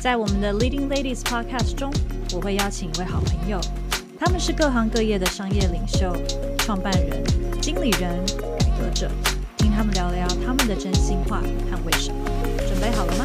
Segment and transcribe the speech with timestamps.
[0.00, 1.90] 在我们的 Leading Ladies Podcast 中，
[2.34, 3.58] 我会邀请一位好朋友，
[4.18, 6.14] 他们是各行各业的商业领袖、
[6.58, 7.24] 创办人、
[7.60, 8.24] 经理人、
[8.58, 9.10] 改革者，
[9.56, 12.18] 听他们聊聊他们的真心话和为什么。
[12.68, 13.24] 准备好了吗？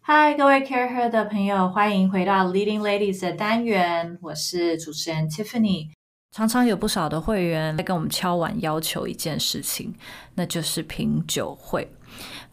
[0.00, 5.90] 嗨，各位 CareHer 的朋友，欢迎回到 Leading Ladies 的单元，我是主持人 Tiffany。
[6.32, 9.94] 常常有不少的会员在跟我们敲碗要求一件事情，
[10.34, 11.88] 那就是品酒会。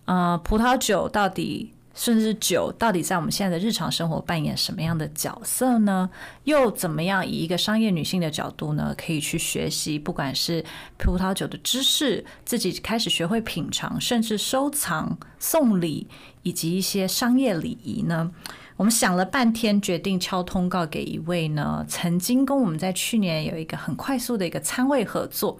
[0.06, 6.10] 呃，葡萄酒到底，甚至酒到底在我们现在的日常生活扮演什么样的角色呢？
[6.44, 10.64] 又怎么样以一个商业女性的角度呢，可以去学习，不管是
[10.98, 16.08] 葡萄酒的知识，自己开始学会品尝，甚至收藏、送礼，
[16.44, 18.32] 以及一些商业礼仪呢？
[18.78, 25.58] 我们想了半天，决定敲通告给一位呢，曾经跟我们在去年有一个很快速的一个餐位合作，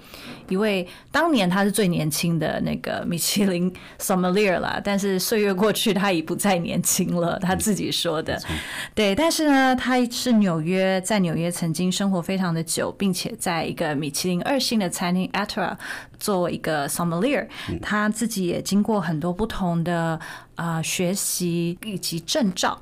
[0.50, 8.38] 一位当年他是最年轻的那个米其林 sommelier 啦，但是岁月过去，他已不再年轻了，他自己说的。
[8.94, 15.78] 对，但是呢，他是纽约，在纽约曾经生活非常的久，并且在一个米其林二星的餐厅 Atra
[16.20, 17.48] 做一个 sommelier，
[17.82, 20.20] 他自己也经过很多不同的。
[20.56, 22.80] 啊，学习以及证照，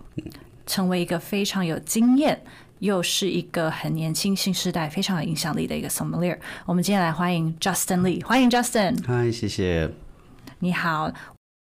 [0.65, 2.39] 成为一个非常有经验，
[2.79, 6.37] 又是一个很年轻新时代非常有影响力的一个 sommelier。
[6.67, 8.95] 我们今天来欢迎 Justin Lee，欢迎 Justin。
[9.07, 9.89] 嗨，谢谢。
[10.59, 11.11] 你好，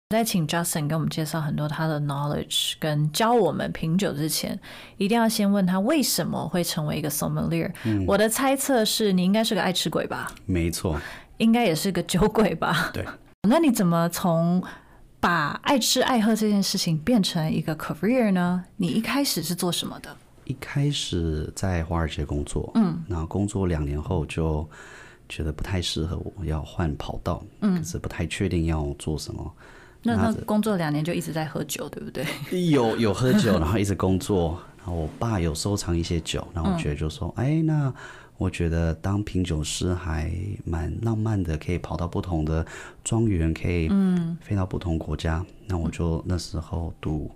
[0.08, 4.58] 在请 Justin 给我们介绍很多他的 knowledge 跟教我们品酒之前，
[4.96, 7.70] 一定要先问他为什么会成为一个 sommelier。
[8.06, 10.32] 我的猜测是你应该是个爱吃鬼吧？
[10.46, 10.98] 没错，
[11.36, 12.90] 应该也是个酒鬼吧？
[12.94, 13.04] 对。
[13.46, 14.62] 那你怎么从？
[15.20, 18.64] 把爱吃爱喝这件事情变成一个 career 呢？
[18.76, 20.16] 你一开始是做什么的？
[20.44, 24.68] 一开始在华尔街工作，嗯，然后工作两年后就
[25.28, 29.54] 觉得不太适合我，要换跑道，嗯，可是不太确定要做什么。
[30.02, 32.24] 那那工作两年就一直在喝酒，对不对？
[32.70, 37.92] 有有喝酒， 然后一直工作，然后我爸有收藏一些酒，然后我觉得就说，哎，那。
[38.40, 40.32] 我觉得当品酒师还
[40.64, 42.64] 蛮浪漫的，可以跑到不同的
[43.04, 43.86] 庄园，可以
[44.40, 45.44] 飞到不同国家。
[45.66, 47.30] 那我就那时候读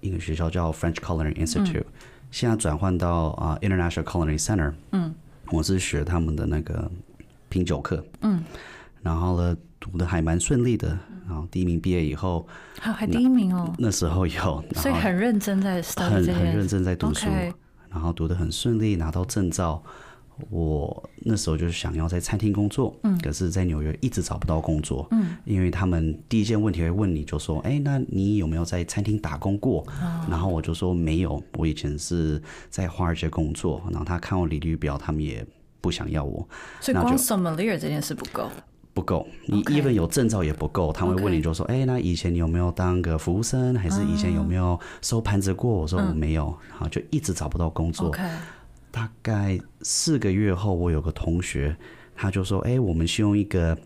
[0.00, 1.84] 一个学校叫 French Culinary Institute，
[2.32, 4.72] 现在转换到啊 International Culinary Center。
[4.90, 5.14] 嗯，
[5.52, 6.90] 我是学他们的那个
[7.48, 8.04] 品酒课。
[8.22, 8.42] 嗯，
[9.02, 10.98] 然后呢，读的还蛮顺利的。
[11.28, 12.44] 然后第一名毕业以后，
[12.80, 13.72] 还还第一名哦。
[13.78, 17.28] 那时候有， 所以很认真在很很认真在读书，
[17.88, 19.80] 然后读的很顺利，拿到证照。
[20.50, 29.84] 我那时候就是想要在餐厅工作，嗯，可是，在纽约一直找不到工作，嗯，因为他们第一件问题会问你就说，哎，那你有没有在餐厅打工过？
[30.28, 33.82] 然后我就说没有，我以前是在华尔街工作。
[33.90, 35.44] 然后他看我履历表，他们也
[35.80, 36.46] 不想要我。
[36.80, 38.50] 所以光 sommelier 这件事不够，
[38.92, 39.26] 不够。
[39.46, 45.70] 你 even 有证照也不够，他会问你就说，哎，那以前你有没有当个服务生，还是以前有没有收盘子过？
[45.70, 48.14] 我说我没有，然后就一直找不到工作。
[48.96, 51.76] 大概四个月后，我有个同学，
[52.14, 53.76] 他就说：“哎，我们是用一个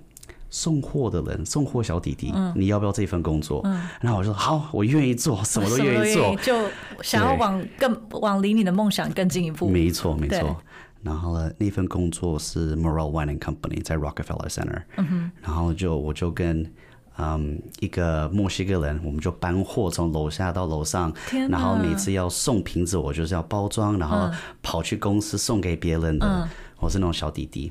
[0.50, 3.60] 送货的人，送货小弟弟，你要不要这份工作？”
[4.00, 6.54] 然后我说：“好，我愿意做， 什么都愿意做，就
[7.02, 10.56] 想要往更往离你的梦想更进一步。”没错，没错。
[11.02, 14.80] 然后呢，那份工作是 Morel Wine and Company 在 Rockefeller Center。
[14.96, 15.30] 嗯哼。
[15.42, 16.72] 然后就我就跟。
[17.20, 21.12] 嗯，一个墨西哥人，我们就搬货从楼下到楼上，
[21.50, 24.30] 然后每次要送瓶子，我就是要包装，然后
[24.62, 26.48] 跑去公司送给别人的，
[26.78, 27.70] 我是那种小弟弟。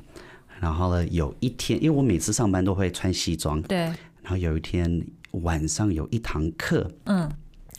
[0.60, 3.78] 然后呢，有一天，因为我每次上班都会穿西装，对。
[4.22, 7.28] 然后有一天晚上有一堂课，嗯，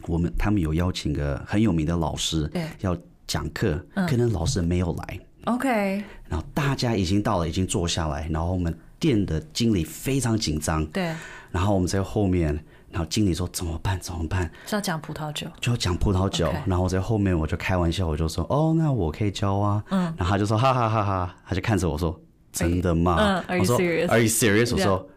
[0.07, 2.97] 我们他们有邀请个很有名的老师，对，要
[3.27, 3.79] 讲课，
[4.09, 6.03] 可能老师没有来，OK。
[6.27, 11.15] 然后大家已经到了，已经坐下来，然后我们店的经理非常紧张，对。
[11.51, 12.47] 然后我们在后面，
[12.89, 13.99] 然后经理说怎么办？
[13.99, 14.49] 怎么办？
[14.65, 16.51] 是要讲葡萄酒，就要讲葡萄酒。
[16.65, 19.83] 然后我在后面我就开玩笑，我就说哦，那我可以教啊。
[19.89, 20.01] 嗯。
[20.17, 22.19] 然后他就说哈哈哈哈，他就看着我说
[22.51, 23.43] 真的吗？
[23.47, 24.73] 我说 Are you serious？
[24.73, 25.07] 我说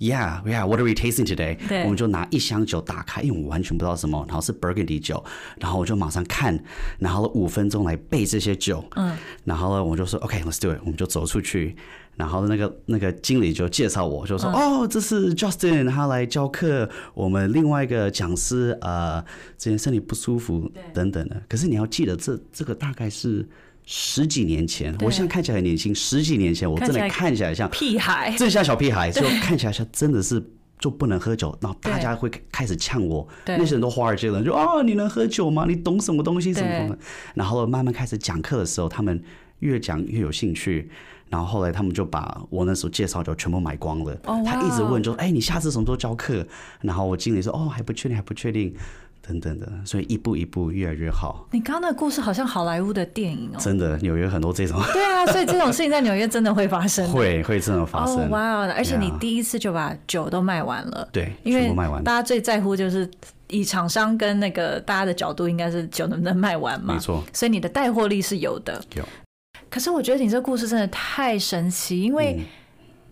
[0.00, 0.64] Yeah, yeah.
[0.64, 1.58] What are we tasting today？
[1.68, 5.24] 对我们就拿一箱酒打开，因为我完全不知道什么，然后是 Burgundy 酒，
[5.56, 6.56] 然后我就马上看，
[7.00, 11.74] 然后五分钟来背这些酒，嗯，然后呢，我就说 OK，let's、do it，我们就走出去，
[12.18, 19.22] 然后那个那个经理就介绍我，就说、哦，这是 Justin，他来教课，我们另外一个讲师呃，
[19.56, 23.48] 之前身体不舒服等等的，可是你要记得这这个大概是。
[23.90, 25.94] 十几年前，我现在看起来很年轻。
[25.94, 30.42] 十几年前，我真的看起来像屁孩，真像小屁孩， 就看起来像真的是
[30.78, 35.64] 就不能喝酒，然后大家会开始呛我，那些人都华尔街人，就啊你能喝酒吗？
[35.66, 36.98] 你懂什么东西什么对什么？
[37.32, 39.22] 然后慢慢开始讲课的时候，他们
[39.60, 40.90] 越讲越有兴趣。
[41.30, 44.18] 然后后来他们就把我那时候介绍酒全部买光了。
[44.24, 46.42] 哦他一直哇问，就哎、你下次什么时候教课？
[46.80, 48.74] 然后我经理说哦还不确定，还不确定，
[49.20, 49.70] 等等的。
[49.84, 51.46] 所以一步一步越来越好。
[51.50, 53.58] 你刚刚那个故事好像好莱坞的电影哦。
[53.58, 57.06] 真的，纽约很多这种对啊，所以这种事情在纽约真的会发生。
[57.12, 58.16] 会会真的发生。
[58.16, 58.66] 哦，哇！
[58.72, 63.06] 而且你第一次就把酒都卖完了，对因为全部卖完大家最在乎就是
[63.48, 66.94] 以厂商跟那个大家的角度，应该是酒能不能卖完嘛。
[66.94, 68.82] 没错，所以你的带货力是有的。
[68.96, 69.04] 有。
[69.70, 72.44] 可是我觉得你这故事真的太神奇，因嗯为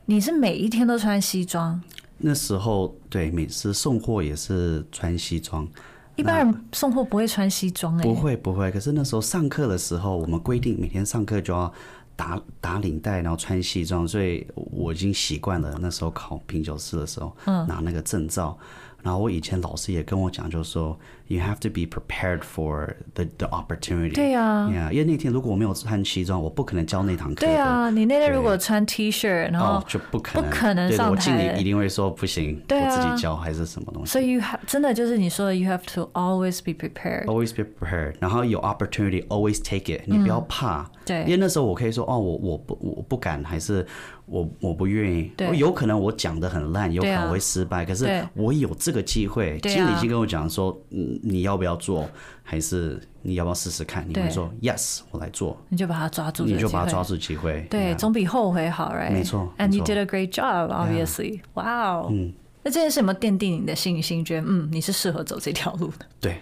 [0.06, 1.80] 你是每一天都穿西装，
[2.18, 5.66] 那时候对每次送货也是穿西装。
[6.14, 11.70] 一般人送货不会穿西装哎、不会不会，可是那时候上课的时候，我们规定每天上课就要
[12.16, 15.76] 打打领带，然后穿西装，所以我已经习惯了。
[15.78, 18.58] 那时候考品酒师的时候，嗯拿那个证照，
[19.06, 20.98] 然后我以前老师也跟我讲，就是说
[21.28, 24.12] you have to be prepared for the the opportunity。
[24.12, 27.46] 对呀 yeah, 因为那天如果我没有穿西装，我不可能教那堂课的。
[27.46, 34.10] 对啊，你那天如果穿 T 恤，然后哦，就不可能，不可能上对我经台理一定会说不行，对啊我自己教还是什么东西。
[34.10, 37.26] 所以 you have 真的就是你说的，you have to always be prepared。
[37.26, 40.82] Always be prepared，然后有 opportunity always take it，你不要怕。
[40.82, 43.86] 嗯对因为那时候我可以说哦，我我不我不敢，还是
[44.26, 45.32] 我我不愿意。
[45.36, 49.58] 对有可能我讲的很烂，有可能我会失败，可是我有这个机会。
[49.62, 52.08] 经理已经跟我讲说，嗯，你要不要做，
[52.42, 54.06] 还是你要不要试试看？
[54.08, 57.66] 你会说 yes，我来做，你就把它抓住你就把它抓住机会。
[57.70, 59.12] 对，总比后悔好，right？
[59.12, 61.40] 没错 And you did a great job, obviously.
[61.54, 62.10] Wow.
[62.10, 62.32] 嗯，
[62.62, 64.24] 那这件事有没有奠定你的信心？
[64.24, 66.06] 觉得嗯，你是适合走这条路的？
[66.20, 66.40] 对，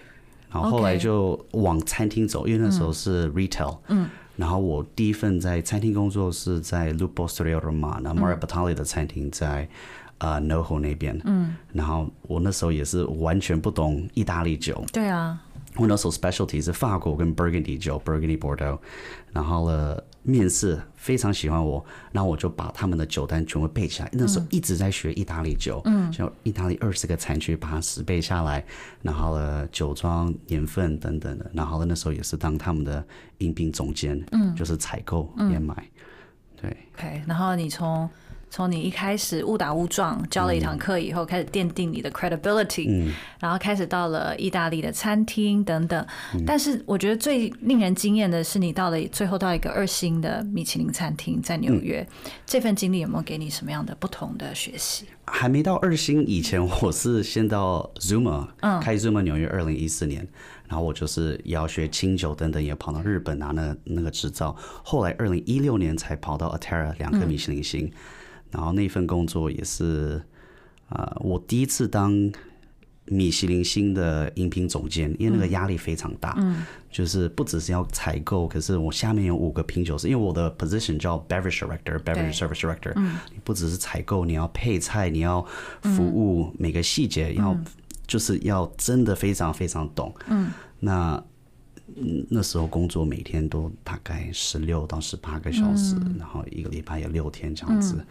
[0.51, 9.67] 然后后来就往餐厅走，因为那时候是 retail，嗯，然后我第一份在餐厅工作是在 Lupo s t r e o Romana Maria Batali 的餐厅在
[10.17, 15.39] 呃 NoHo 那边，嗯，然后我那时候也是完全不懂意大利酒，对啊，
[15.75, 18.79] 我那时候 specialty 是法国跟 Burgundy 酒，Burgundy Bordeaux，
[19.33, 24.09] 然后呢，面试非常喜欢我，然后我就把他们的酒单全部背起来。
[24.11, 28.65] 那时候一直在学意大利酒，嗯，就意大利二十个产区把它十背下来，
[29.01, 33.05] 然后呢，酒庄年份等等的，然后呢，那时候也是当他们的
[33.37, 35.87] 应聘总监，嗯，就是采购也买，
[36.59, 38.09] 对，OK，然后你从
[38.55, 43.11] 从你一开始误打误撞教了一堂课以后，开始奠定你的 credibility，、嗯。
[43.37, 46.07] 然后开始到了意大利的餐厅等等。
[46.33, 46.41] 嗯。
[46.47, 52.31] 但是我觉得最令人惊艳的是，你到了最后到一个二星的米其林餐厅在纽约，嗯。
[52.45, 55.03] 这份经历有没有给你什么样的不同的学习？
[55.25, 60.25] 还没到二星以前，我是先到 Zuma，嗯，开 Zuma 纽约，二零一四年，
[60.69, 64.55] 然后我就是也要学清酒等等，也跑到日本拿那那个执照。
[64.81, 67.91] 后来二零一六年才跑到 Atera 两颗米其林星，
[68.51, 70.21] 然后那份工作也是，
[70.89, 72.31] 啊、我第一次当
[73.05, 85.45] 米其林星的饮品总监，因为那个压力非常大，嗯，就是不只是要采购，可是我下面有五个品酒师，因为我的 position 叫 beverage director、beverage service director，嗯，你不只是采购，你要配菜，你要
[85.81, 87.55] 服务，每个细节要、
[88.07, 91.23] 就是要真的非常非常懂，嗯，那。
[91.97, 98.03] 嗯，那时候工作每天都大概十六到十八个小时，然后一个礼拜有六天这样子，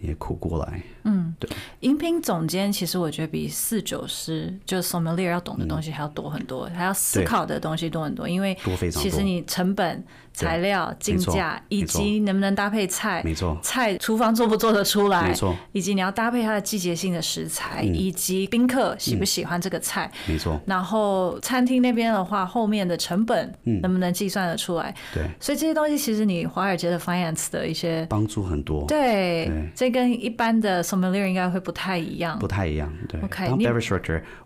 [0.00, 0.82] 也苦过来。
[1.04, 1.48] 嗯，对。
[1.80, 8.56] 饮品总监其实我觉得比四九师就 sommelier 要懂的东西还要多很多，还要思考的东西多很多，因为
[8.92, 10.04] 其实你成本、
[10.44, 20.10] 材料、进价，以及能不能搭配菜，没错菜厨房做不做得出来，没错嗯以及你要搭配它的季节性的食材，以及宾客喜不喜欢这个菜。
[20.26, 24.94] 没错，然后餐厅那边的话，后面的成本嗯能不能计算得出来？
[25.14, 28.84] 对，所以这些东西其实你华尔街的 finance 的一些帮助很多。
[28.86, 32.46] 对对，这跟一般的 sommelier 应该会不太一样不。
[32.46, 33.20] 太一样，对。
[33.22, 33.48] OK，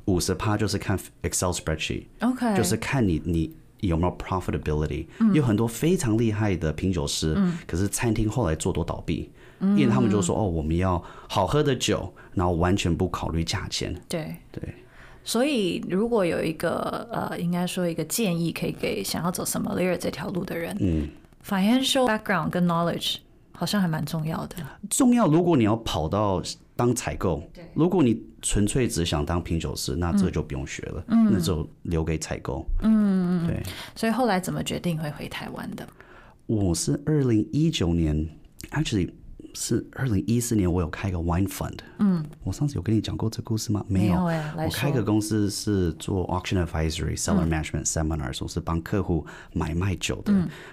[0.07, 5.07] 五十趴就是看 Excel spreadsheet，OK，就是看你你有没有 profitability。
[5.33, 13.95] 有嗯很多非常厉害的品酒师，可是餐厅后来做多倒闭，嗯因为他们就说哦，我们要好喝的酒，然后完全不考虑价钱。
[14.09, 14.35] 对。
[14.53, 14.75] 对，
[15.23, 21.09] 所以，如果有一个呃，应该说一个建议，可以给想要走 sommelier 这条路的人，嗯
[21.47, 23.17] ，financial background 跟 knowledge
[23.53, 24.57] 好像还蛮重要的。
[24.89, 25.27] 重要。
[25.27, 26.43] 如果你要跑到
[26.81, 27.43] 当采购。
[27.53, 32.65] 对，如果你纯粹只想当品酒师，那这就不用学了，那就留给采购。
[32.81, 33.63] 嗯嗯对。
[33.95, 35.87] 所以后来怎么决定会回台湾的？
[36.47, 38.27] 我是二零一九年
[38.71, 39.11] ，actually。
[39.55, 41.79] 是二零一四年，我有开个 wine fund。
[41.99, 43.85] 嗯，我上次有跟你讲过这故事吗？
[43.89, 44.55] 没有哎。
[44.57, 50.33] 我开个公司是做 auction advisory、seller management seminars，我是帮客户买卖酒的。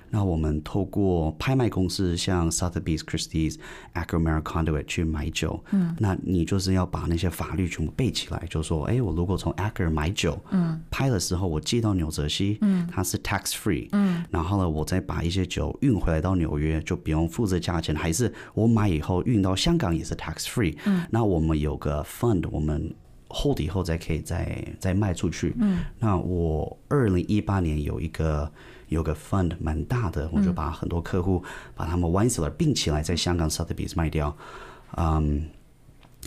[0.10, 3.58] 那我们透过拍卖公司，像 Sotheby's、Christie's、
[3.94, 5.62] Akermar Conduit 去买酒。
[5.72, 18.67] 嗯，那你就是要把那些法律全部背起来，就说，哎，我如果从 Aker 买酒，嗯，拍的时候我寄到纽泽西，嗯，它是 tax free，嗯，然后呢，我再把一些酒运回来到纽约，就不用付这价钱，还是我。
[18.68, 22.94] 买以后运到香港也是 tax free，嗯，那我们有个 fund，我们
[23.30, 28.52] hold 以后再可以再再卖出去，嗯，那我二零一八年有一个
[28.90, 31.44] 有个 fund 蛮大的，我就把很多客户
[31.76, 34.36] 把他们 wine cellar 并起来在香港 Sotheby's 卖掉，
[34.98, 35.46] 嗯。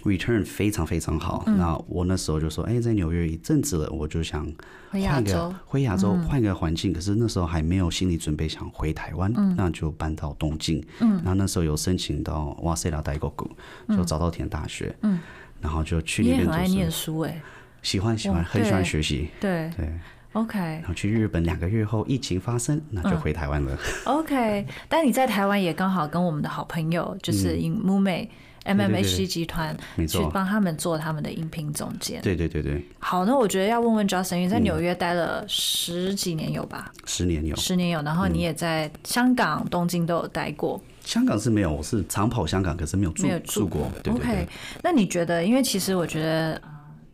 [0.03, 4.51] Return 非常非常好，那我那时候就说，哎，在纽约一阵子了，我就想
[4.91, 6.93] 换个回亚洲，换个环境。
[6.93, 10.83] 可是那时候还没有心理准备想回台湾，那就搬到东京。
[11.01, 13.51] 嗯，然后那时候有申请到哇塞拉代购股，
[13.89, 14.95] 就早稻田大学。
[15.03, 15.21] 嗯，
[15.61, 16.47] 然后就去那边。
[16.47, 17.41] 很爱念书哎，
[17.83, 19.29] 喜欢喜欢，很喜欢学习。
[19.39, 19.93] 对对
[20.33, 20.59] ，OK。
[20.59, 23.79] 然后去日本两个月后，疫情发生，那就回台湾了。
[24.05, 28.21] OK，但你在台湾也刚好跟我们的好朋友，就是尹木美。
[28.23, 28.31] M
[28.65, 29.77] M H 集团
[30.09, 32.21] 去帮他们做他们的音频总监。
[32.23, 32.85] 对对对对。
[32.99, 36.93] 好，那我觉得要问问 Justin，你在纽约待了十几年有吧？
[37.07, 37.57] 十年有。
[37.57, 40.81] 十年有，然后你也在香港、东京都有待过。
[41.05, 43.91] 香港是没有，我是长跑香港，可是没有没有住过。
[44.11, 44.47] OK，
[44.83, 45.43] 那你觉得？
[45.43, 46.61] 因为其实我觉得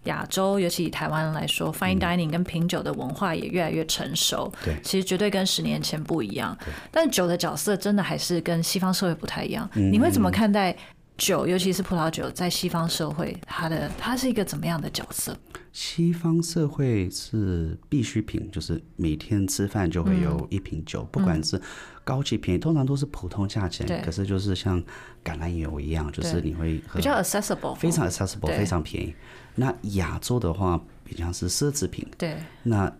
[0.05, 4.53] 亚洲，尤其以台湾来说，fine dining 跟品酒的文化也越来越成熟。
[4.65, 6.57] 对，其实绝对跟十年前不一样。
[6.91, 9.71] 但酒的角色真的还是跟西方社会不太一样。
[9.75, 10.77] 你会怎么看待？
[11.17, 15.37] 酒，尤其是葡萄酒，在西方社会，它的它是一个怎么样的角色？
[15.73, 21.61] 西方社会是必需品，就是每天吃饭就会有一瓶酒，不管是
[22.03, 24.03] 高级便宜，通常都是普通价钱。
[24.03, 24.83] 可是就是像
[25.23, 29.15] 橄榄油一样，就是你会比较 accessible，非常 accessible，非常便宜。
[29.55, 32.07] 那亚洲的话，比较是奢侈品。
[32.17, 32.37] 对。
[32.63, 32.91] 那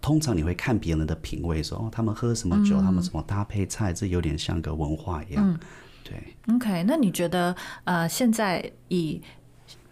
[0.00, 5.60] 通常你会看别人的品味，说哦，他们喝什么酒，他们怎么搭配菜，这有点像个文化一样。
[6.04, 7.54] 对，OK，那你觉得
[7.84, 9.20] 呃，现在以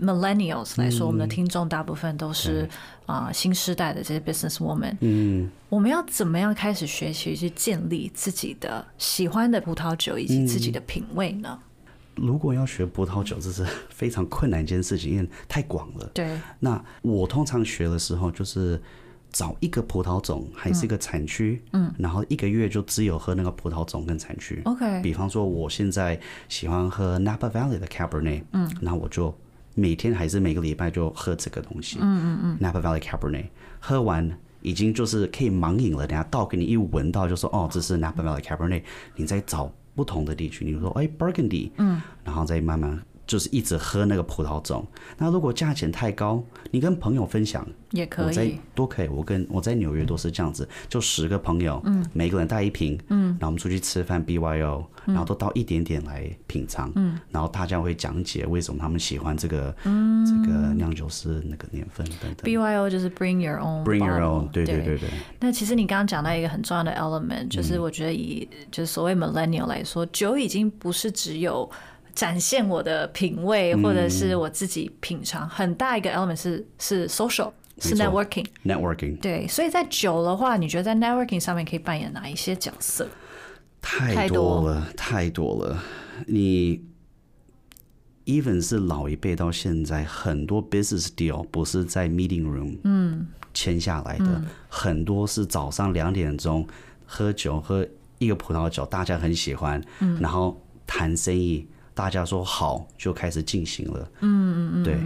[0.00, 2.68] Millennials 来说，我们的听众大部分都是
[3.06, 11.58] 啊新时代的这些 Business Woman，嗯，我们要怎么样开始学习去建立自己的喜欢的葡萄酒以及自己的品味呢？
[12.16, 16.10] 如果要学葡萄酒，这是非常困难一件事情，因为太广了。
[16.12, 18.80] 对，那我通常学的时候就是。
[19.32, 24.60] 找一个葡萄种还是一个产区，嗯，然后一个月就只有喝那个葡萄种跟产区。
[24.64, 26.18] OK，比方说我现在
[26.48, 29.34] 喜欢喝 Napa Valley 的 Cabernet，嗯，那我就
[29.74, 33.46] 每天还是每个礼拜就喝这个东西，嗯嗯嗯，Napa Valley Cabernet，
[33.78, 34.30] 喝完
[34.62, 36.06] 已经就是可以盲饮了。
[36.06, 38.82] 等下倒给你一闻到就说哦，这是 Napa Valley Cabernet，
[39.16, 43.00] 你再找不同的地区，你说哎 Burgundy，嗯，然后再慢慢。
[43.30, 44.84] 就是一直喝那个葡萄种。
[45.16, 49.06] 那如果价钱太高，你跟朋友分享也可以，都可以。
[49.06, 62.52] 我跟我在纽约都是这样子，就十个朋友，嗯，每个人带一瓶，嗯，然后我们出去吃饭，BYO，然后都倒一点点来品尝，嗯，然后大家会讲解为什么他们喜欢这个，嗯，这个酿酒师那个年份等等。
[62.52, 65.08] BYO 就是 Bring Your Own，Bring Your Own，对对对对。
[65.38, 71.70] 那其实你刚刚讲到一个很重要的 element，就是我觉得以就是所谓 Millennial 来说，酒已经不是只有。
[72.14, 79.18] 展现我的品味，或者是我自己品尝，很大一个 element 是是 social，是 networking，networking。
[79.20, 83.08] 对，所以在酒的话，你觉得在 networking 上面可以扮演哪一些角色？
[83.80, 85.82] 太多了，太多了。
[86.26, 86.84] 你
[88.26, 96.66] even 是老一辈到现在，很多 business deal 不是在 meeting room 嗯签下来的，很多是早上两点钟
[97.06, 97.86] 喝酒，喝
[98.18, 101.66] 一个葡萄酒，大家很喜欢，嗯，然后谈生意。
[102.00, 104.10] 大家说好，就开始进行了。
[104.20, 104.96] 嗯嗯嗯，对，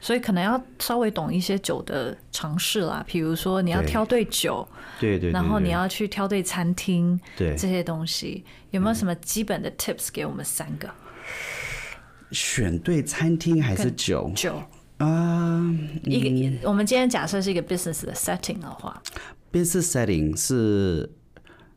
[0.00, 4.64] 所以可能要稍微懂一些酒的常识啦，比如说你要挑对酒，
[5.00, 10.88] 对对，然后你要去挑对餐厅，对这些东西，有没有什么基本的 tips 给我们三个？
[12.30, 14.30] 选对餐厅还是酒？
[14.36, 14.62] 酒
[14.98, 15.60] 啊，
[16.04, 16.20] 一
[16.52, 19.02] 个我们今天假设是一个 business 的 setting 的话
[19.50, 21.10] ，business setting 是。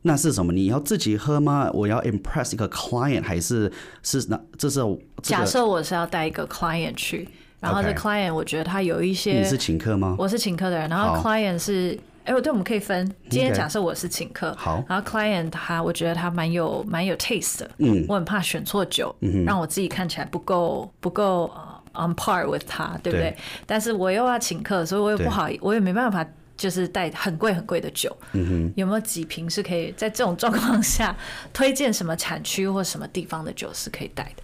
[0.06, 0.52] 那是什么？
[0.52, 1.70] 你要自己喝吗？
[1.74, 3.72] 我要 impress 一个 client，还是
[4.04, 4.82] 是那这是
[5.22, 7.28] 假设我是要带一个 client 去，
[7.62, 10.16] 然后这 client 我觉得他有一些你是请客吗？
[10.20, 13.10] 我是请客的人，然后 client 是哎，我对，我们可以分。
[13.30, 21.50] 今天假设我是请客，好然后 client 他，我觉得他蛮有蛮有 taste 的，嗯我很怕选错酒，让我自己看起来不够不够
[21.94, 23.32] 呃 on par with 他，对不对？
[23.32, 26.28] 对但是我又要请客，所以我又不好，我也没办法。
[26.64, 31.14] 就是带很贵很贵的酒，嗯哼有没有几瓶是可以在这种状况下
[31.52, 34.44] 推荐什么产区或什么地方的酒是可以带的？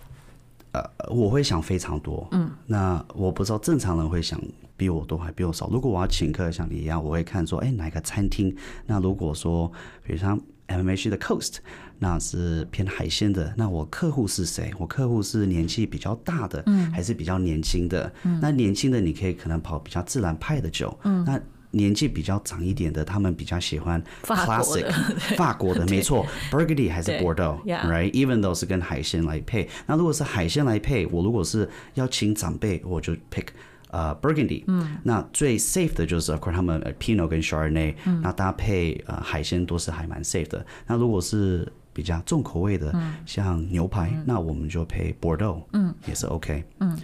[0.74, 4.38] 呃，我会想非常多，嗯，那我不知道正常人会想
[4.76, 5.70] 比我多还比我少。
[5.70, 8.54] 如果我要请客，像你一样，我会看说，哎，哪个餐厅？
[8.86, 9.72] 那如果说，
[10.04, 11.60] 比如像 MH 的 Coast，
[12.00, 14.74] 那是偏海鲜的，那我客户是谁？
[14.78, 18.12] 我客户是年纪比较大的，嗯，还是比较年轻的？
[18.24, 21.40] 嗯，那年轻的你可以可能跑比较自然派的酒，嗯，那。
[21.72, 24.92] 年纪比较长一点的，他们比较喜欢法国 classic 的
[25.36, 33.48] 法国的，没错，Burgundy 还是 Bordeaux，Yeah right？Even though 是跟海鲜来配，那如果是海鲜来配，我如果是要请长辈，我就 pick
[33.92, 34.64] 呃 Burgundy。
[34.68, 40.66] 嗯，那最 safe 的就是 of course 他们呃 Pinot 跟 Chardonnay，、那搭配呃海鲜都是还蛮 safe 的。
[40.88, 42.94] 那如果是比较重口味的，
[43.26, 46.64] 像牛排，那我们就配 Bordeaux，嗯，也是 OK。
[46.80, 46.98] 嗯，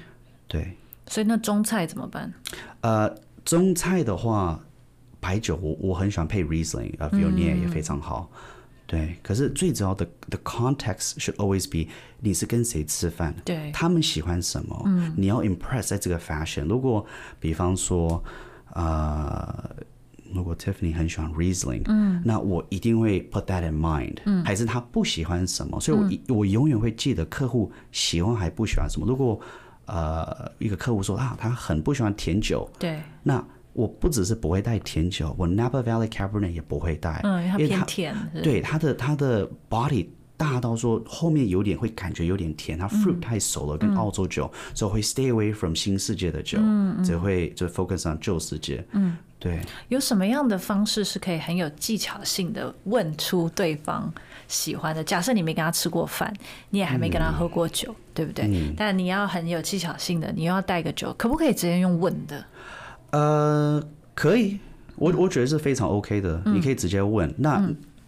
[0.48, 0.76] 对。
[1.08, 2.34] 所以那中菜怎么办？
[2.82, 3.14] 呃，
[3.46, 4.60] 中菜的话，
[5.20, 8.30] 白酒我我很喜欢配 Riesling，啊 v i o n i e 也非常好。
[8.88, 16.66] 对，可是最主要的 the context should always be 你是跟谁吃饭，对他们喜欢什么，嗯你要 impress 在这个 fashion。
[16.66, 17.06] 如果
[17.40, 18.24] 比方说，
[18.74, 19.76] 呃。
[20.34, 29.06] 如果 Tiffany 很喜欢 Riesling，嗯，那我一定会 put that in mind，嗯，还是他不喜欢什么，所以我一、我永远会记得客户喜欢还不喜欢什么。
[29.08, 29.40] 如果
[29.86, 38.42] 呃一个客户说啊，他很不喜欢甜酒，对，那我不只是不会带甜酒，我 Napa Valley Cabernet 也不会带，嗯，它因为偏甜，是。
[38.42, 49.62] 对它的它的 body 大到说后面有点会感觉有点甜，它 fruit 太熟了，跟澳洲酒，所以会 stay away from 新世界的酒，嗯只会就 focus on 旧世界，嗯，对。
[49.90, 54.14] 有什么样的方式是可以很有技巧性的问出对方
[54.48, 55.04] 喜欢的？
[55.04, 56.34] 假设你没跟他吃过饭，
[56.70, 58.74] 你也还没跟他喝过酒，对不对？
[58.78, 62.46] 但你要很有技巧性的，你又要带个酒，可不可以直接用问的？
[63.12, 63.84] 呃，
[64.14, 64.60] 可以，
[64.96, 67.34] 我我觉得是非常 OK 的，你可以直接问。
[67.38, 67.62] 那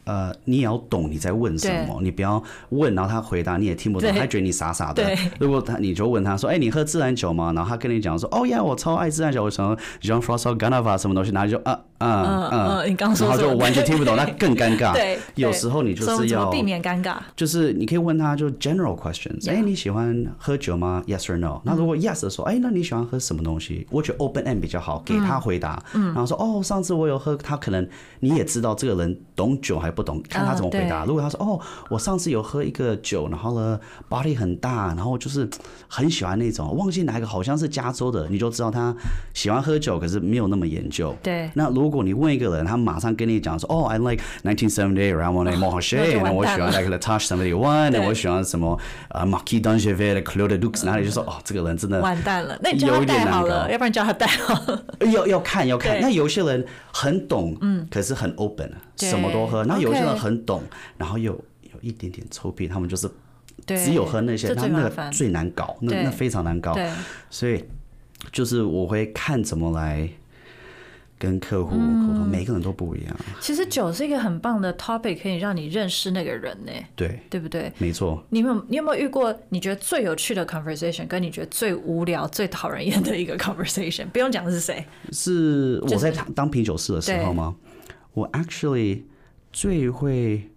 [0.07, 5.03] 呃，你也要懂你在问什么，你不要问，然后他回答你也听不懂，他觉得你傻傻的。
[5.37, 7.51] 如果他你就问他说，哎，你喝自然酒吗？
[7.53, 14.93] 然后他跟你讲说，哦呀，我超爱自然酒，我什么 Jean François Ganava 什么东西，然后就啊啊嗯嗯嗯你刚说然后就完全听不懂，那更尴尬。
[14.96, 17.17] 对，有时候你就是要避免尴尬？
[17.35, 21.59] 就是你可以问他就 general questions，哎、你喜欢喝酒吗？Yes or no？
[21.65, 23.85] 那如果 yes 的时候，哎、那你喜欢喝什么东西？
[23.91, 25.83] 我觉得 open end 比较好，给他回答。
[25.93, 27.85] 嗯，然后说哦，上次我有喝，他可能
[28.20, 31.03] 你也知道这个人懂酒还不懂，看他怎么回答。
[31.03, 35.50] 对如果他说哦，我上次有喝一个酒，然后呢 body 很大，然后就是
[35.88, 38.96] 很喜欢那种，忘记哪一个好像是加州的，你就知道他
[39.33, 41.16] 喜欢喝酒，可是没有那么研究。
[41.24, 48.79] 对那如果你问一个人，他马上跟你讲说，哦，I like 1978 Ramon and 那 Montrachet，就然后我喜欢 like Touche 71，那我喜欢什么
[49.10, 54.29] 呃 d'Angevin 的 Claude Dux，然后你就说哦，这个人真的完蛋了，那你叫他有一点好了，要不然叫他带。
[55.12, 56.00] 要要看要看。
[56.01, 59.64] 那有些人很懂，嗯，可是很 open，对什么都喝。
[59.64, 60.63] 那有些人 OK 很懂，
[60.97, 63.09] 然后又有一点点臭屁，他们就是，
[63.65, 66.73] 只有喝那些，这他那个最难搞，那那非常难搞。
[66.73, 66.89] 对，
[67.29, 67.63] 所以
[68.31, 70.09] 就是我会看怎么来
[71.19, 73.15] 跟客户沟嗯通，每个人都不一样。
[73.41, 77.71] 其实酒是一个很棒的 topic，可以让你认识那个人呢，对，对不对？
[77.79, 78.23] 没错。
[78.29, 84.05] 你有你有没有遇过你觉得最有趣的 conversation，跟你觉得最无聊、最讨人厌的一个 conversation？
[84.09, 87.55] 不用讲是谁，是我在当品酒师的时候吗？
[88.13, 89.01] 我 actually
[89.57, 90.50] 最会。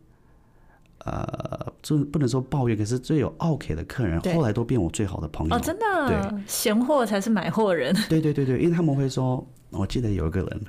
[1.06, 5.56] 呃，就不能说抱怨，可是最有 OK 的客人，对后来都变我最好的朋友。
[5.56, 7.96] 哦，真的，对闲货才是买货人。
[8.06, 10.60] 对对对对，因为他们会说，我记得有一个人，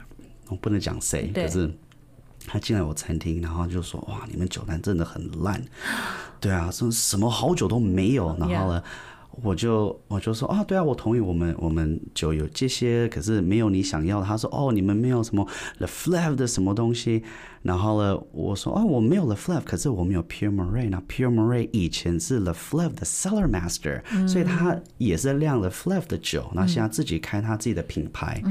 [0.48, 1.70] 我不能讲谁，可是
[2.48, 5.62] 他进来我餐厅，然后就说哇，你们酒单真的很烂，
[6.40, 8.82] 对啊，说什么好酒都没有，然后呢。
[9.44, 14.26] 我就我就说啊，对啊，我同意，我们我们酒有这些，可是没有你想要的。
[14.26, 17.24] 他说哦，你们没有什么 The Flav 的什么东西。
[17.62, 20.90] 然后呢，我说哦，我没有 The Flav，可是我们有 Pure Moray。
[20.90, 26.50] 那 Pure Moray 以前是 The Flav 的 Cellar Master，、所以他也是酿 The Flav 的酒。
[26.54, 28.42] 那现在自己开他自己的品牌。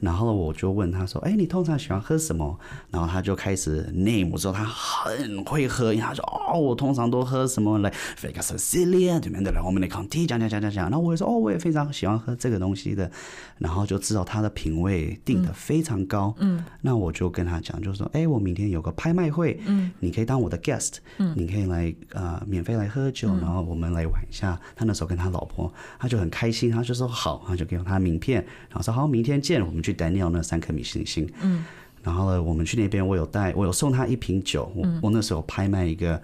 [0.00, 2.58] 然后我就问他说：“哎，你通常喜欢喝什么？”
[2.90, 7.90] 然后他就开始 name，我说他很会喝，因为他说：“哦，我通常都喝什么来
[8.20, 13.10] Vega Sicilia 对面的，我们的 Conti 讲讲讲讲讲。”然后我也说：“哦，我也非常喜欢喝这个东西的。”
[13.56, 16.34] 然后就知道他的品味定的非常高。
[16.38, 31.26] 嗯，那我就跟他讲，就说：“哎，我明天有个拍卖会，嗯，你可以当我的 guest，嗯，你可以来呃免费来喝酒，然后我们来玩一下。”他那时候跟他老婆，他就很开心，他就说好，他就给我他名片，然后说好，明天见，我们去 Daniel 那三颗米星星。
[31.40, 31.64] 嗯，
[32.02, 34.70] 然后呢，我们去那边，我有带，我有送他一瓶酒。
[34.76, 36.20] 我、我那时候拍卖一个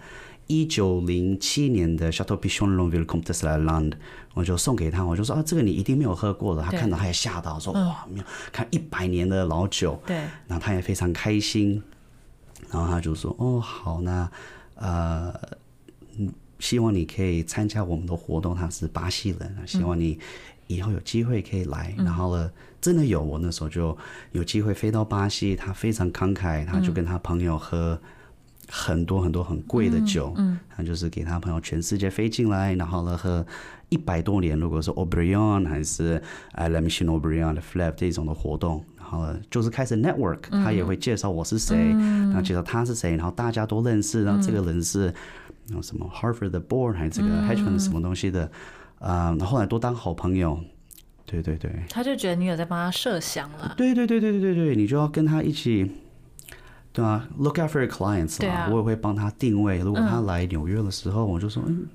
[0.46, 3.92] 一九零七年的 Chateau Pichon Longueville Comtesse la Lande，
[4.35, 5.04] 我就送给他。
[5.04, 6.62] 我就说啊，这个你一定没有喝过的。
[6.62, 9.98] 他看到他也吓到，说哇，没有看一百年的老酒。
[10.06, 10.16] 对，
[10.48, 11.83] 然后他也非常开心，
[12.70, 14.31] 然后他就说：“哦，好，那
[14.75, 15.33] 呃，
[16.18, 18.55] 嗯希望你可以参加我们的活动。
[18.55, 20.18] 他是巴西人，希望你
[20.66, 21.94] 以后有机会可以来。
[21.99, 23.96] 然后呢，真的有，我那时候就
[24.33, 27.99] 有机会飞到巴西，他非常慷慨，他就跟他朋友喝。
[28.73, 33.44] 很多很多很贵的酒，嗯，他就是给他朋友全世界飞进来，然后呢喝
[33.88, 45.07] 一百多年，如果是 Obrion 还是 a l a m i c h n Obrion 的 Flap 这种的活动，然后呢就是开始 network，他也会介绍我是谁，然后介绍他是谁，然后大家都认识，然后这个人是
[45.66, 48.51] 然后什么 Harvard 的 board 还是这个 hedge fund 什么东西的，
[49.01, 50.61] 啊、然后后来都当好朋友，
[51.27, 53.75] 对对对，他就觉得你有在帮他设想了。
[53.77, 55.90] 对对对对对对对，你就要跟他一起，
[56.92, 59.79] 对啊，look out for your clients 啦，我也会帮他定位。
[59.79, 61.87] 如果他来纽约的时候，我就说，嗯，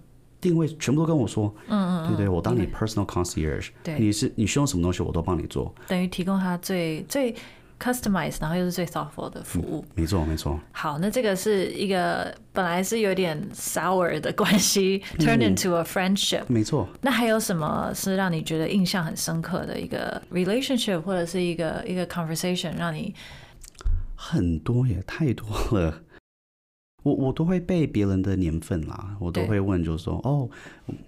[0.46, 7.34] 定位全部都跟我说，嗯嗯，对对，我当你 personal concierge，对你是你需要什么东西我都帮你做，等于提供他最最
[7.80, 9.84] customized，然后又是最 thoughtful 的服务。
[9.96, 16.44] 没错没错，好，那这个是一个本来是有点 sour 的关系，turn into a friendship。
[16.48, 16.88] 没错。
[17.02, 23.16] 那还有什么是让你觉得印象很深刻的一个 relationship，或者是一个一个 conversation，让你
[24.16, 26.02] 很多也太多了。
[27.06, 30.50] 我我都会背别人的年份啦，我都会问，就是说，哦，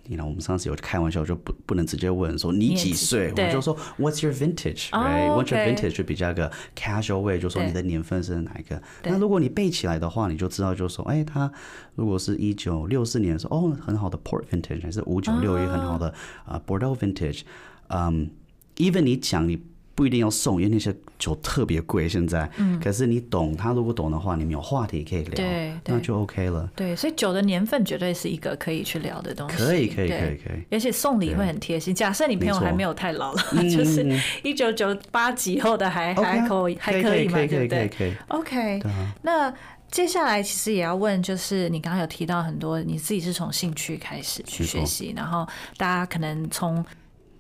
[0.04, 4.90] 你看我们上次有开玩笑，就不不能直接问说你几几岁，我就说 What's your vintage？
[4.92, 8.80] 哦 right？What's your vintage 就比较个 casual way，就说你的年份是哪一个。
[9.06, 11.52] 那如果你背起来的话，你就知道，就说，哎，他
[11.96, 16.14] 如果是一九六四年的时候，哦，很好的 Port vintage，还是五九六一很好的
[16.46, 17.42] 啊 Bordeaux vintage，
[17.88, 18.30] 嗯
[18.76, 19.60] ，even 你讲你。
[19.98, 22.08] 不一定要送，因为那些酒特别贵。
[22.08, 26.70] 现在，嗯，可是你懂，他如果懂的话，你们有话题可以聊，对对那就 OK 了。
[26.76, 29.58] 对，所以酒的年份绝对是一个可以去聊的东西。
[29.58, 30.64] 可以，可以，可以，可以。
[30.70, 31.96] 而且送礼会很贴心。
[31.96, 34.08] 假设你朋友还没有太老了，就是
[34.44, 38.80] 一九九八几后的还还可以还可以以嘛，对不对可以可以？OK，
[39.24, 39.52] 那
[39.90, 46.86] 接下来其实也要问，就是你刚刚有提到很多你自己是从兴趣开始去学习，然后大家可能从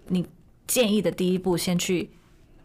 [0.08, 0.26] 你
[0.66, 2.10] 建议的第一步先去。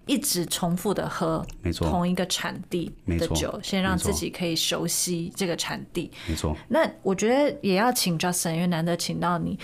[0.07, 6.11] 一直重复的喝没错同一个产地的酒，先让自己可以熟悉这个产地。
[6.27, 6.57] 没错。
[6.69, 9.59] 那我觉得也要请 Justin，因为难得请到你。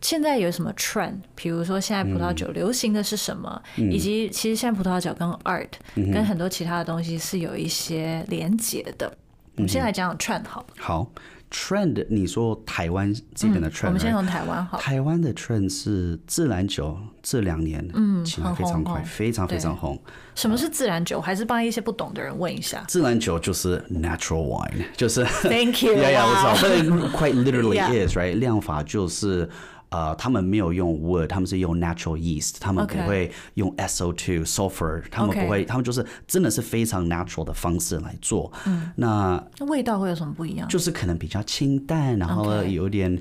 [0.00, 1.20] 现在有什么 trend？
[1.36, 9.16] 比如说现在葡萄酒流行的是什么，以及其实现在葡萄酒跟 art、跟很多其他的东西是有一些连结的。
[9.54, 11.12] 我们先来讲讲 trend 好，好
[11.52, 14.78] ，trend，你说台湾这边的 trend，、嗯我们先从台湾好。
[14.78, 20.02] 台湾的 trend 是自然酒，这两年嗯起来非常快，非常非常对红。
[20.34, 21.20] 什么是自然酒？
[21.20, 22.82] 还是帮一些不懂的人问一下。
[22.88, 28.38] 自然酒就是 natural wine，就是 Thank you，yeah yeah，我知道，but it quite literally is right。
[28.38, 29.48] 量法就是。
[29.92, 38.50] 呃，他们没有用 wood，他们是用 natural yeast，他们不会用 SO2、sulfur，他们不会他们就是真的是非常 natural 的方式来做。
[38.66, 40.66] 嗯，那那味道会有什么不一样？
[40.68, 43.14] 就是可能比较清淡，然后有点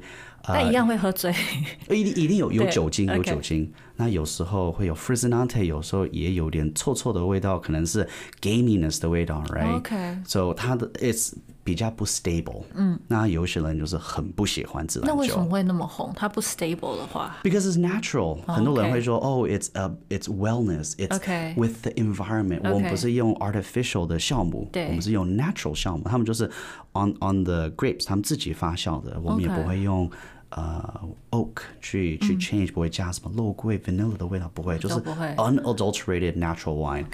[0.43, 1.35] 呃但一样会喝醉。
[1.89, 3.69] 一定一定有有酒精，有酒精。
[3.95, 8.07] 那有时候会有 frizzante，有时候也有点臭臭的味道，可能是
[8.41, 12.63] gaminess 的味道，right？OK So 它的 it's 比较不 stable。
[12.73, 15.13] 嗯，那有些人就是很不喜欢自然酒。
[15.13, 16.11] 那为什么会那么红？
[16.15, 22.61] 它不 stable 的话，Because it's natural，、很多人会说，哦、i t s a it's wellness，it's OK with the environment。
[22.61, 26.49] OK 我们不是用 artificial 的酵母，对我们是用 natural 酵母，他们就是
[26.93, 30.09] on on the grapes，他们自己发酵的，我们也 OK 不会用。
[30.51, 37.05] 呃，oak 去去 change 不会加什么肉桂 vanilla 的味道，不会，就是不会 unadulterated natural wine。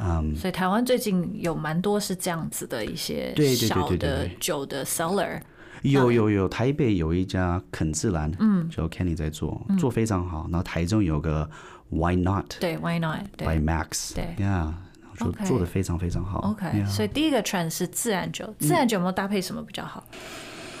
[0.00, 5.40] 嗯所以台湾最近有蛮多是这样子的一些小的酒的 cellar。
[5.82, 10.48] 有有有，台北有一家肯自然，嗯，就 Kenny 在做，做非常好。
[10.50, 11.48] 然后台中有个
[11.88, 14.72] Why Not 对，Why not？by Max，对，Yeah，
[15.18, 16.50] 就做的非常非常好。
[16.50, 16.84] ，OK。
[16.86, 20.04] 所以第一个 trend 是自然酒，自然酒有没有搭配什么比较好？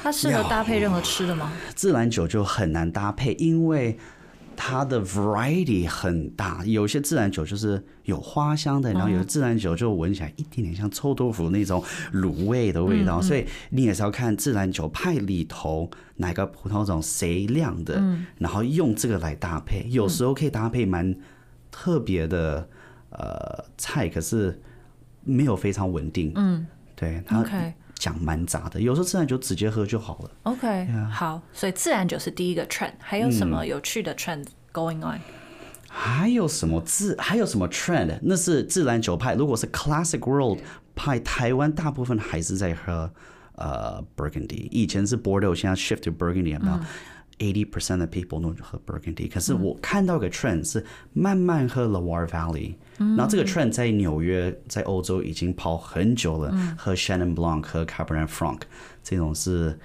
[0.02, 1.52] 它适合搭配任何吃的吗？
[1.74, 3.98] 自然酒就很难搭配，因为
[4.56, 6.64] 它的 variety 很大。
[6.64, 11.82] 有些自然酒就是有花香的，然后有的自然酒就闻起来一点点像臭豆腐那种
[12.12, 13.20] 卤味的味道。
[13.20, 18.02] 所以你也是要看自然酒派里头哪个葡萄种谁酿的，
[18.38, 19.86] 然后用这个来搭配。
[19.90, 21.14] 有时候可以搭配蛮
[21.70, 22.68] 特别的
[23.10, 24.60] 呃菜，可是
[25.22, 26.32] 没有非常稳定。
[26.34, 27.44] 嗯，对，它
[27.98, 28.80] 讲蛮杂的。
[28.80, 30.30] 有时候自然酒直接喝就好了。
[30.44, 35.20] OK，好，所以自然酒是第一个 trend，还有什么有趣的 trend going on？
[35.90, 38.18] 还有什么自还有什么 trend？
[38.22, 39.34] 那是自然酒派。
[39.34, 40.60] 如果是 classic world
[40.94, 43.10] 派，台湾大部分还是在喝
[43.54, 44.68] 呃 Burgundy。
[44.70, 46.78] 以前是 Bordeaux，现在 shift to Burgundy，有没有
[47.38, 49.28] ？Eighty percent of people 都喝 Burgundy。
[49.28, 52.74] 可是我看到个 trend 是慢慢喝 Loire Valley。
[52.98, 56.52] 然后这个 trend 在纽约，在欧洲已经跑很久了。
[56.76, 58.60] 喝 Chenin Blanc，喝 Cabernet Franc，
[59.02, 59.78] 这种是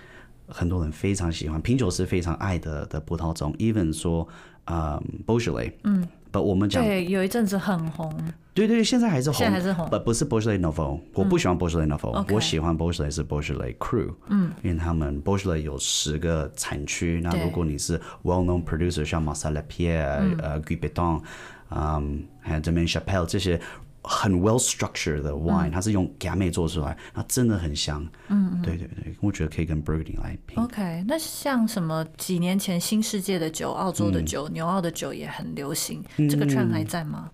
[0.48, 3.54] 很多人非常喜欢，品酒师非常爱的的葡萄种。
[3.60, 4.28] Even 说。
[4.66, 8.12] 啊，Beaujolais，嗯，不，我们讲对，有一阵子很红，
[8.56, 20.80] 对对对，现在还是红，现在还是红，不不是 Beaujolais Nouveau，我不喜欢 Beaujolais Nouveau，我喜欢 Beaujolais 是 Beaujolais Cru，嗯，因为他们 Beaujolais 有十个产区，那如果你是 well known producer，像 Marcel Lapierre，呃，Guy
[20.80, 21.22] Beton，
[21.70, 23.62] 嗯，还有 Domaine Chapelle 这些。
[24.06, 28.06] 很 well structured 的 wine，它是用 Gamay 做出来，它真的很香。
[28.28, 30.62] 嗯，对对对，我觉得可以跟 Burgundy 来拼。
[30.62, 37.32] OK，那像什么几年前新世界的酒、澳洲的酒、牛澳的酒也很流行，这个 trend 还在吗？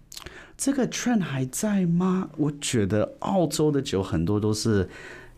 [0.55, 2.29] 这个 trend 还在吗？
[2.37, 4.87] 我觉得澳洲的酒很多都是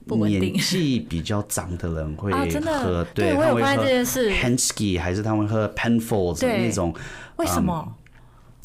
[0.07, 4.29] 年纪比较长的人会 喝，对，我有发现这件事。
[4.31, 6.93] Hansky 还是他们喝 Penfolds 那种？
[7.37, 7.95] 为什么？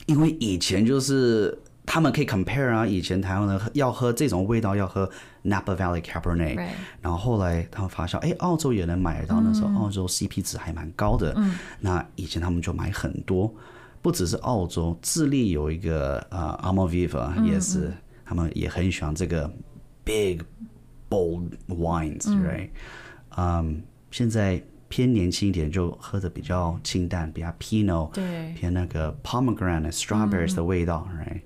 [0.07, 1.57] 因为以前就是。
[1.87, 5.09] 他们可以 compare 啊，以前台湾人要喝这种味道要喝
[5.45, 6.59] Napa Valley Cabernet，
[7.01, 11.35] 然后后来他们发现，哎，澳洲也能买得到，那时候澳洲 CP 值还蛮高的，
[11.81, 13.55] 那以前他们就买很多，
[14.03, 17.93] 不只是澳洲，智利有一个呃 Almaviva 也是，
[18.25, 19.49] 他们也很喜欢这个
[20.05, 20.41] big
[21.09, 22.71] bold wines，right？
[23.37, 31.41] 嗯，现在偏年轻一点就喝的比较清淡，比较 Pinot，对，偏那个 Pomegranate Strawberries 的味道，right？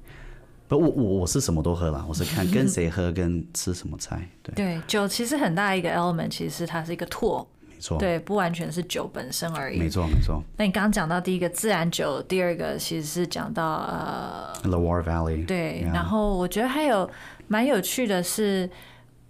[0.70, 4.24] 不，我我我是什么都喝啦，我是看跟谁喝，跟吃什么菜。
[4.40, 9.80] 对对，酒其实很大一个 element，其实是它是一个拓，没错，对，不完全是酒本身而已。
[9.80, 10.40] 没错没错。
[10.56, 15.44] 那你刚刚讲到第一个自然酒，第二个其实是讲到呃 Loire Valley。
[15.44, 17.10] 对，然后我觉得还有
[17.48, 18.70] 蛮有趣的是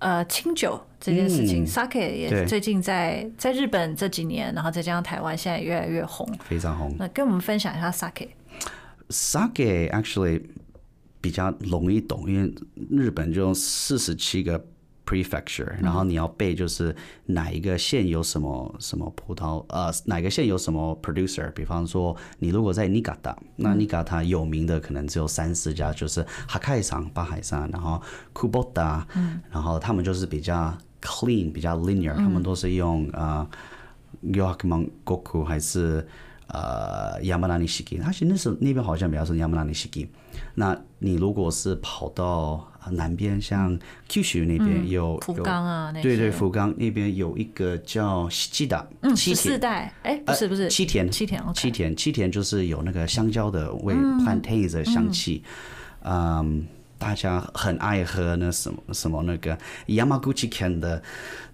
[0.00, 6.94] 呃清酒这件事情，Sake 也最近在在日本这几年，然后再加上台湾现在越来越红，非常红。
[6.98, 8.28] 那跟我们分享一下 Sake。
[9.08, 10.42] Sake actually。
[11.20, 12.54] 比较容易懂，因为
[12.90, 14.64] 日本就四十七个
[15.04, 16.94] prefecture，然后你要背就是
[17.26, 21.50] 哪一个县有什么什么葡萄，呃，哪个县有什么 producer。
[21.52, 28.00] 比方说，你如果在尼加达，那尼加达有名的可能只有三四家，就是哈开山、巴海山，然后
[28.32, 29.06] 库波达，
[29.50, 33.46] 然后他们就是比较 clean、比较 linear，他们都是用呃
[34.24, 36.06] Yoakman Goku 还是。
[36.52, 40.08] 呃，亚马拉尼西基，它其实那时候那边好像比较是亚马拉尼西基。
[40.54, 55.44] 那你如果是跑到南边，像 Kyushu 那边有福冈啊，那对对，福冈那边有一个叫西达，嗯，七四代，哎，不是不是，七田，七田，七田，七田就是有那个香蕉的味，plantain 的香气。
[56.02, 56.66] 嗯，
[56.98, 61.00] 大家很爱喝那什么什么那个 Yamaguchi Ken 的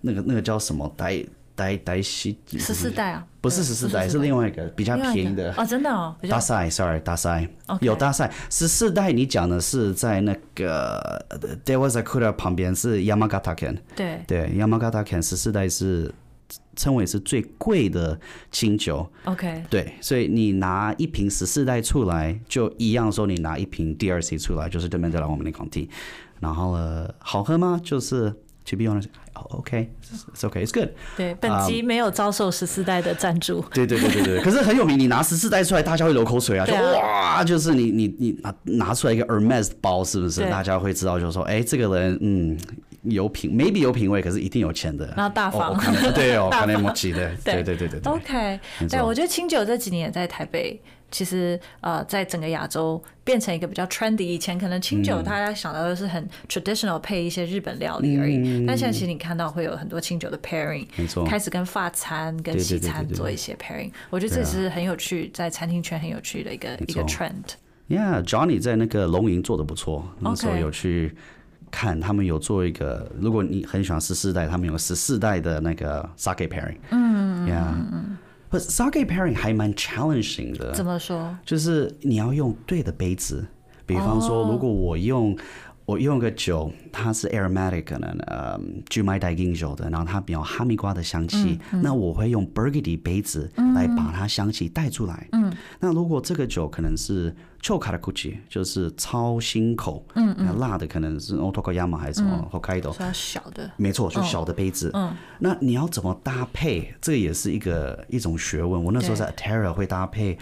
[0.01, 1.23] 那个那个叫什么代。
[1.57, 6.15] 代代西十四代啊，不是十四代，是另外一个比较便宜的哦，真的哦。
[6.29, 7.49] 大赛，sorry，大赛
[7.81, 8.31] 有大赛。
[8.51, 11.25] 十四代你讲的是在那个
[11.65, 16.15] Dewazakura 旁边是 Yamagata Ken，对对，Yamagata Ken 十四代是
[16.77, 18.21] 称为是最贵的
[18.53, 19.11] 清酒。
[19.25, 25.89] OK，对，所以你拿一瓶十四代出来就一样，说你拿一瓶 DRC 出来就是对面的老我们的港地，
[26.39, 27.81] 然后呢，好喝吗？
[27.83, 28.35] 就是。
[28.67, 29.07] To be honest,
[29.51, 30.89] OK, it's OK, it's good.
[31.17, 33.65] 对，本集没有遭受十四代的赞助。
[33.73, 34.99] 对对对对对，可是很有名。
[34.99, 36.67] 你拿十四代出来，大家会流口水啊！
[36.67, 40.41] 就哇，就是你你你拿拿出来一个 Hermes 包，是不是？
[40.51, 42.59] 大家会知道，就是说，哎，这个人嗯
[43.03, 45.15] 有品，maybe 有品味，可是一定有钱的。
[45.17, 45.79] 然后大方，
[46.13, 48.13] 对哦，可能莫奇的，对对对对对。
[48.13, 50.83] OK，对，我觉得清酒这几年也在台北。
[51.11, 54.25] 其实呃，在整个亚洲变成一个比较 trendy。
[54.25, 63.91] 以前可能清酒大家想到的是很 traditional 配一些日本料理而已，但现在其实你看到会有很多清酒的 pairing，没错，开始跟法餐跟西餐做一些 pairing。
[64.11, 67.55] 我觉得这是很有趣，在餐厅圈很有趣的一个一个 trend。
[67.89, 71.15] Yeah，Johnny 在那个龙吟做的不错，那时候有去
[71.71, 76.79] 看他们有做一个，如果你很喜欢十四代，他们有十四代的那个 sake pairing。
[76.91, 78.16] 嗯，Yeah。
[78.59, 80.73] 不，sake pairing 还蛮 challenging 的。
[80.73, 81.37] 怎么说？
[81.45, 83.47] 就是你要用对的杯子。
[83.85, 85.37] 比方说，如果我用
[85.87, 95.29] 我用个酒，它是 aromatic 可能呃菊麦带金酒的，然后它比较哈密瓜的香气，那我会用 Burgundy 杯子来把它香气带出来。
[95.31, 104.91] 嗯，那如果这个酒可能是 Chokakuchi，就是超新口，嗯嗯，辣的可能是 Otokoyama 还是什么 Hokkaido，是小的，没错，就小的杯子。
[104.93, 106.93] 嗯，那你要怎么搭配？
[107.01, 108.85] 这个也是一个一种学问。
[108.85, 110.37] 我那时候在 Terra 会搭配。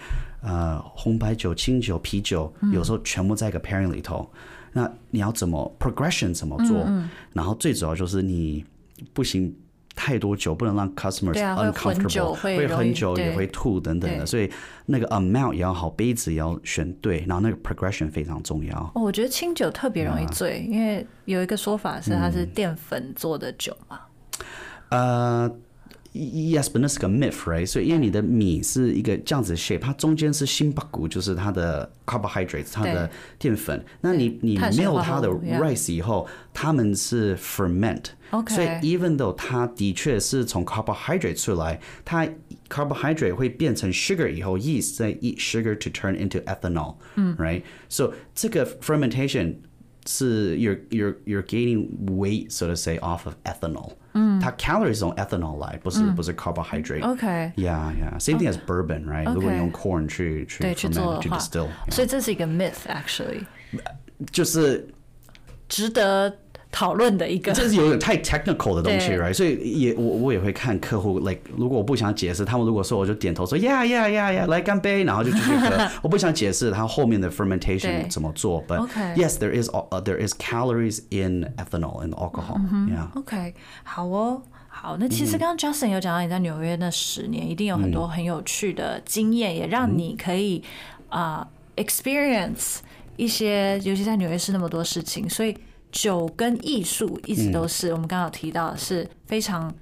[0.47, 4.29] 呃红白酒、清酒、啤酒，有时候全部在一个 pairing 里头。
[4.75, 6.85] 那你要怎么 progression 怎么做？
[7.31, 8.65] 然后最主要就是你
[9.13, 9.55] 不行。
[9.97, 14.51] 太多酒不能让 customers uncomfortable，酒会很久也对会吐等等的，所以
[14.87, 18.77] 那个 amount 也要好，杯子也要选对，然后那个 progression 非常重要。
[18.93, 24.01] 哦，我觉得清酒特别容易醉，因为有一个说法是它嗯是淀粉做的酒嘛。
[24.89, 25.49] 呃、
[26.15, 27.67] y yes，but 那是个 myth，right？
[27.67, 33.83] 所以因为你的米是一个这样子的 shape，它中间是心巴谷，就是它的 carbohydrates，它的淀粉。
[34.01, 38.05] 那你你没有它的 rice 以后，它们是 ferment。
[38.31, 42.27] OK 所以 even though 它的确是从 carbohydrate 出来，它
[42.69, 49.55] carbohydrate 会变成 sugar 以后，yeast 再 eat sugar to turn into ethanol，嗯，right？So 这个 fermentation
[50.06, 55.58] 是 you're you're you're gaining weight so to say off of ethanol，嗯，它 calories 从 ethanol
[55.60, 57.04] 来，不是、不是 carbohydrate。
[57.04, 58.18] OK， Yeah, yeah.
[58.18, 59.32] Same thing as bourbon, right?
[59.32, 63.44] 如果你用 corn 去去对，去做 ferment 的去话 distill，，所以这是一个 myth actually，
[64.32, 64.88] 就是
[65.68, 66.34] 值得
[66.75, 67.53] 讨论的一个。
[67.53, 69.33] 这是有点太 technical 的东西，right？
[69.33, 75.89] 所以也我我也会看客户，like 如果我不想解释，他们如果说我就点头说 yeah yeah yeah yeah 来干杯，然后就继续喝。
[76.01, 78.85] 我不想解释它后面的 fermentation 怎么做，but
[79.15, 83.07] yes there is uh, there is calories in ethanol in alcohol，yeah。
[83.15, 84.41] OK，好哦。
[84.67, 90.61] 好，那其实刚刚 Justin 有讲到你在纽约那十年，一定有很多很有趣的经验，也让你可以
[91.07, 92.79] 啊、experience
[93.15, 95.55] 一些，尤其在纽约市那么多事情，所以
[95.95, 99.73] 酒跟艺术一直都是、我们刚刚有提到是非常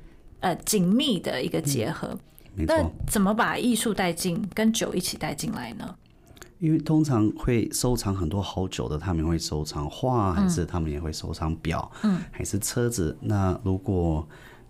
[0.41, 2.15] 呃紧密的一个结合。
[2.55, 5.95] 那，怎么把艺术带进，跟酒一起带进来呢？
[6.59, 13.17] 因为通常会收藏很多好酒的，他们会收藏画，还是他们也会收藏表，嗯，还是车子。
[13.19, 14.25] 那如果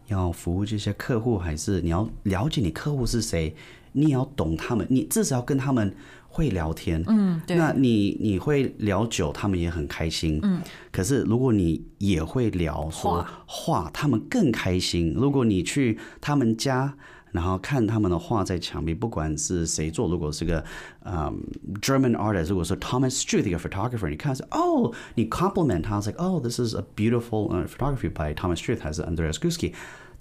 [0.07, 3.53] 要服务这些客户，还是你要了解你客户是谁，
[3.91, 5.93] 你也要懂他们，你至少要跟他们
[6.33, 10.59] 会聊天，嗯，对那你你会聊酒，他们也很开心，嗯。
[10.91, 15.13] 可是如果你也会聊说画，他们更开心。
[15.15, 16.95] 如果你去他们家。
[17.33, 20.63] 然后看他们的画在墙壁，不管是谁做，如果是个
[21.03, 21.35] 嗯、
[21.81, 28.35] German artist，如果是 Thomas Struth 一个 photographer，你看是哦，你 compliment 他是 like oh this is a beautiful、uh, photography by
[28.35, 29.73] Thomas Struth 还是 Andreas Guski，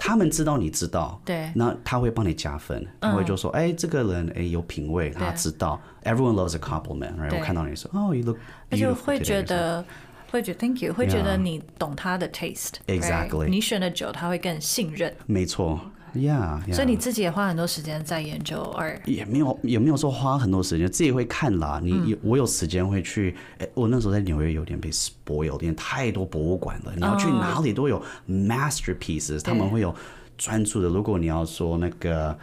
[0.04, 1.20] 他们知道你知道。
[1.24, 1.48] 对。
[1.54, 5.80] 那他会帮你加分他会就说哎这个人哎有品味他知道。
[6.02, 8.36] Everyone loves a compliment 然后看到你说哦 you look
[8.68, 9.84] 而且会觉得
[10.28, 15.14] 会觉得 thank you 会觉得你懂他的 taste exactly 你选的酒他会更信任。
[15.26, 15.78] 没错。
[16.14, 19.00] ，yeah，, 所以 yeah 你自己也花很多时间在研究二。
[19.04, 21.80] 也没有也没有说花很多时间，自己会看啦。
[21.82, 29.94] 你嗯有、我有时间会去，哎、我那时候在纽约有点被 spoil，因为太多博物馆了，你要去哦哪里都有 masterpieces，、他们会有
[30.36, 30.88] 专注的。
[30.88, 32.36] 如果你要说那个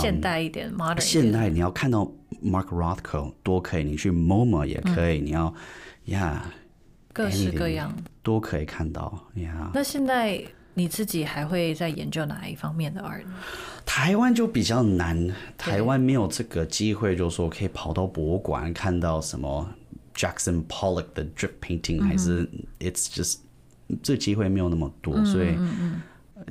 [0.00, 2.10] 现代一点，modern 现代，你要看到
[2.42, 5.52] Mark Rothko 多可以，你去 MoMA 也可以，你要
[6.06, 6.44] 呀
[7.12, 7.94] 各式各样。
[8.22, 9.70] 都可以看到呀。
[9.72, 10.42] 那现在
[10.78, 13.32] 你自己还会在研究哪一方面的 art 呢？
[13.86, 19.66] 台湾就比较难，台湾没有这个机会，就是说可以跑到博物馆看到什么
[20.14, 22.46] Jackson Pollock 的 drip painting，、还是
[22.78, 23.38] it's just
[24.02, 25.56] 这机会没有那么多，所以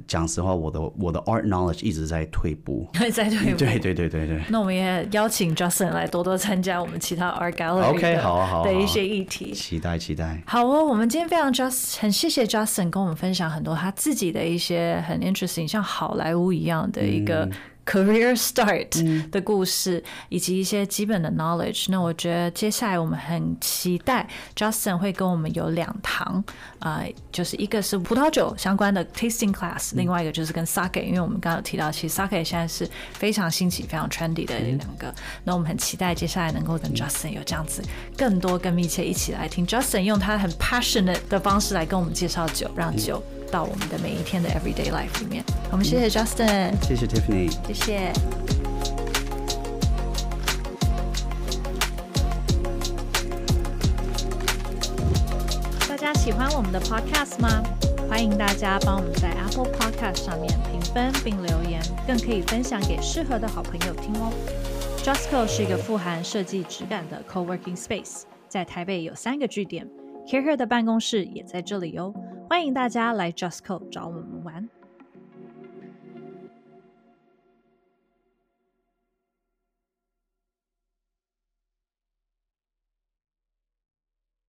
[0.07, 2.87] 讲实话，我的我的 art knowledge 一直在退步。
[3.13, 3.57] 在退步。
[3.59, 4.41] 对对对对对。
[4.49, 9.53] 那我们也邀请 Justin 来多多参加我们其他 art gallery 的一些议题。
[9.53, 17.49] 期待期待，好哦，我们今天非常 Justin 很谢谢 Justin 跟我们分享很多他自己的一些很 interesting，像好莱坞一样的一个
[17.85, 21.85] career start 的故事，以及一些基本的 knowledge。
[21.89, 26.43] 那我觉得接下来我们很期待 Justin 会跟我们有两堂，
[26.79, 35.13] 呃，就是一个是葡萄酒相关的 tasting class，、另外一个就是跟 sake，因为我们刚刚有提到，其实 sake 现在是非常兴起、非常 trendy 的两个。
[35.43, 37.83] 那我们很期待接下来能够跟 Justin 有这样子
[38.17, 39.65] 更多、更密切一起来听。
[39.65, 45.43] Justin 用他很 passionate 的方式来跟我们介绍酒，让酒到我们的每一天的 everyday life 里面。
[45.71, 47.51] 我们谢谢 Justin，谢谢 Tiffany。
[47.67, 48.13] 谢谢。
[55.87, 57.63] 大家喜欢我们的 podcast 吗？
[58.07, 64.31] 欢迎大家帮我们在 Apple Podcast 上面评分并留言，更可以分享给适合的好朋友听哦。
[65.03, 69.87] Justco 是一个富含设计质感的 co-working space，在台北有三个据点
[70.27, 72.13] c a r e 的办公室也在这里哦。
[72.47, 74.69] 欢迎大家来 Justco 找我们玩。